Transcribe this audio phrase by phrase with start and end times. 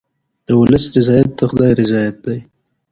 [0.45, 2.39] د ولس رضایت د خدای رضایت دی.